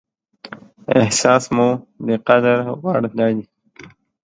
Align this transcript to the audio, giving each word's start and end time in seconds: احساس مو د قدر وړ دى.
احساس 1.01 1.43
مو 1.55 1.69
د 2.05 2.09
قدر 2.27 2.57
وړ 2.83 3.01
دى. 3.17 3.33